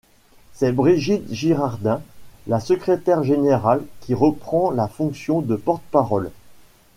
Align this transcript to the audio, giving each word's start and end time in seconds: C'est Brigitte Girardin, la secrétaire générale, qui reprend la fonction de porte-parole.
C'est 0.55 0.71
Brigitte 0.71 1.31
Girardin, 1.31 2.01
la 2.47 2.59
secrétaire 2.59 3.21
générale, 3.21 3.83
qui 3.99 4.15
reprend 4.15 4.71
la 4.71 4.87
fonction 4.87 5.41
de 5.41 5.55
porte-parole. 5.55 6.31